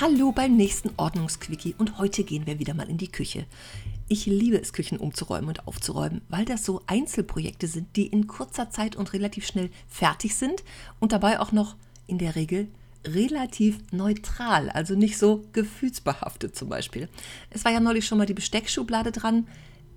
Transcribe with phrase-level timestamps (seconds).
[0.00, 3.46] Hallo beim nächsten Ordnungsquickie und heute gehen wir wieder mal in die Küche.
[4.08, 8.70] Ich liebe es, Küchen umzuräumen und aufzuräumen, weil das so Einzelprojekte sind, die in kurzer
[8.70, 10.64] Zeit und relativ schnell fertig sind
[10.98, 11.76] und dabei auch noch
[12.08, 12.66] in der Regel
[13.06, 17.08] relativ neutral, also nicht so gefühlsbehaftet zum Beispiel.
[17.50, 19.46] Es war ja neulich schon mal die Besteckschublade dran.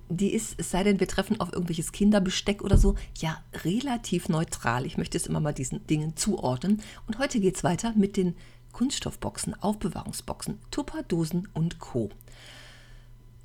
[0.10, 4.86] Die ist, es sei denn, wir treffen auf irgendwelches Kinderbesteck oder so, ja, relativ neutral.
[4.86, 6.84] Ich möchte es immer mal diesen Dingen zuordnen.
[7.08, 8.36] Und heute geht es weiter mit den
[8.71, 12.10] Kunststoffboxen, Aufbewahrungsboxen, Tupperdosen und Co.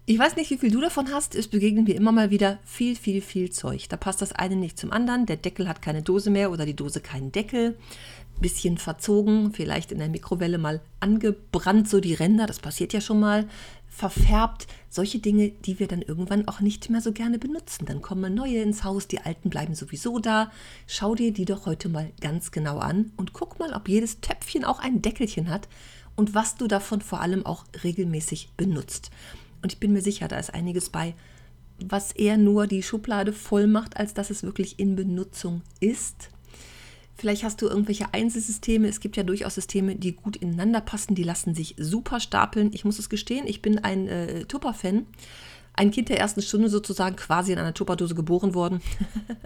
[0.05, 1.37] Ich weiß nicht, wie viel du davon hast.
[1.37, 3.89] Es begegnet mir immer mal wieder viel, viel, viel Zeug.
[3.89, 5.27] Da passt das eine nicht zum anderen.
[5.27, 7.79] Der Deckel hat keine Dose mehr oder die Dose keinen Deckel.
[8.41, 12.47] Bisschen verzogen, vielleicht in der Mikrowelle mal angebrannt, so die Ränder.
[12.47, 13.47] Das passiert ja schon mal
[13.87, 14.67] verfärbt.
[14.91, 17.87] Solche Dinge, die wir dann irgendwann auch nicht mehr so gerne benutzen.
[17.87, 20.51] Dann kommen neue ins Haus, die alten bleiben sowieso da.
[20.89, 24.65] Schau dir die doch heute mal ganz genau an und guck mal, ob jedes Töpfchen
[24.65, 25.69] auch ein Deckelchen hat
[26.17, 29.13] und was du davon vor allem auch regelmäßig benutzt.
[29.63, 31.15] Und ich bin mir sicher, da ist einiges bei,
[31.79, 36.31] was eher nur die Schublade voll macht, als dass es wirklich in Benutzung ist.
[37.15, 38.89] Vielleicht hast du irgendwelche Einzelsysteme.
[38.89, 41.15] Es gibt ja durchaus Systeme, die gut ineinander passen.
[41.15, 42.71] Die lassen sich super stapeln.
[42.73, 45.07] Ich muss es gestehen, ich bin ein äh, Tupper-Fan
[45.75, 48.83] ein Kind der ersten Stunde sozusagen quasi in einer Tupperdose geboren worden,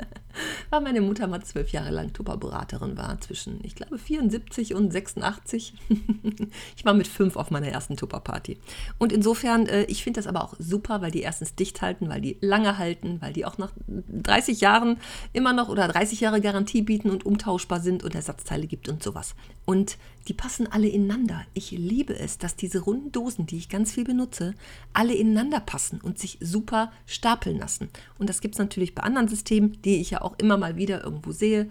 [0.70, 5.74] weil meine Mutter mal zwölf Jahre lang Tupperberaterin war, zwischen, ich glaube, 74 und 86.
[6.76, 8.58] ich war mit fünf auf meiner ersten Tupperparty.
[8.98, 12.20] Und insofern, äh, ich finde das aber auch super, weil die erstens dicht halten, weil
[12.20, 14.98] die lange halten, weil die auch nach 30 Jahren
[15.32, 19.36] immer noch oder 30 Jahre Garantie bieten und umtauschbar sind und Ersatzteile gibt und sowas.
[19.64, 19.96] Und
[20.28, 21.44] die passen alle ineinander.
[21.54, 24.54] Ich liebe es, dass diese runden Dosen, die ich ganz viel benutze,
[24.92, 27.88] alle ineinander passen und sich super stapeln lassen.
[28.18, 31.04] Und das gibt es natürlich bei anderen Systemen, die ich ja auch immer mal wieder
[31.04, 31.70] irgendwo sehe.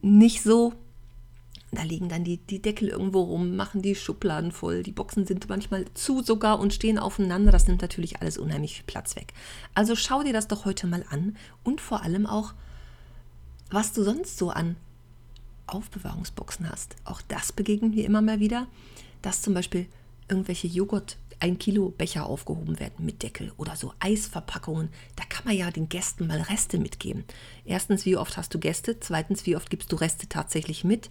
[0.00, 0.74] Nicht so.
[1.74, 4.82] Da liegen dann die, die Deckel irgendwo rum, machen die Schubladen voll.
[4.82, 7.50] Die Boxen sind manchmal zu sogar und stehen aufeinander.
[7.50, 9.32] Das nimmt natürlich alles unheimlich viel Platz weg.
[9.74, 12.52] Also schau dir das doch heute mal an und vor allem auch,
[13.70, 14.76] was du sonst so an
[15.66, 16.96] Aufbewahrungsboxen hast.
[17.04, 18.66] Auch das begegnet mir immer mal wieder,
[19.22, 19.86] dass zum Beispiel
[20.28, 24.90] irgendwelche Joghurt ein Kilo Becher aufgehoben werden mit Deckel oder so Eisverpackungen.
[25.16, 27.24] Da kann man ja den Gästen mal Reste mitgeben.
[27.64, 29.00] Erstens, wie oft hast du Gäste?
[29.00, 31.10] Zweitens, wie oft gibst du Reste tatsächlich mit?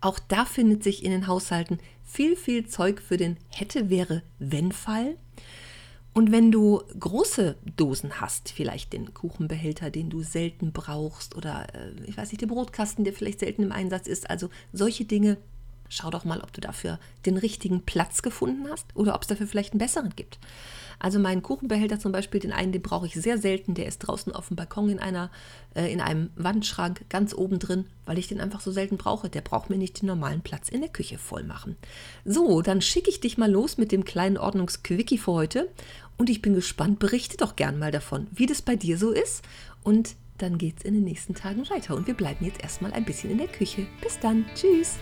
[0.00, 4.72] Auch da findet sich in den Haushalten viel, viel Zeug für den hätte, wäre, wenn
[4.72, 5.16] Fall.
[6.14, 11.90] Und wenn du große Dosen hast, vielleicht den Kuchenbehälter, den du selten brauchst oder äh,
[12.06, 15.36] ich weiß nicht, den Brotkasten, der vielleicht selten im Einsatz ist, also solche Dinge
[15.88, 19.46] Schau doch mal, ob du dafür den richtigen Platz gefunden hast oder ob es dafür
[19.46, 20.38] vielleicht einen besseren gibt.
[20.98, 23.74] Also meinen Kuchenbehälter zum Beispiel, den einen, den brauche ich sehr selten.
[23.74, 25.30] Der ist draußen auf dem Balkon in, einer,
[25.74, 29.28] äh, in einem Wandschrank ganz oben drin, weil ich den einfach so selten brauche.
[29.28, 31.76] Der braucht mir nicht den normalen Platz in der Küche voll machen.
[32.24, 35.68] So, dann schicke ich dich mal los mit dem kleinen Ordnungsquickie für heute.
[36.16, 39.44] Und ich bin gespannt, berichte doch gern mal davon, wie das bei dir so ist.
[39.82, 41.94] Und dann geht es in den nächsten Tagen weiter.
[41.94, 43.86] Und wir bleiben jetzt erstmal ein bisschen in der Küche.
[44.02, 44.46] Bis dann.
[44.54, 44.96] Tschüss.